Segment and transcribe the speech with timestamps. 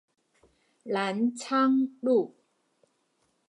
[0.85, 2.33] 藍昌路